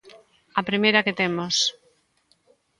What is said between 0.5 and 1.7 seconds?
A primeira que temos.